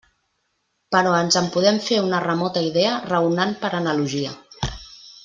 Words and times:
Però 0.95 1.11
ens 1.17 1.37
en 1.41 1.49
podem 1.57 1.77
fer 1.89 1.99
una 2.05 2.21
remota 2.25 2.63
idea 2.71 2.95
raonant 3.13 3.53
per 3.67 3.73
analogia. 3.85 4.33